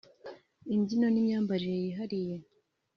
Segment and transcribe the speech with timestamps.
[0.75, 2.35] imbyino n’imyambarire yihariye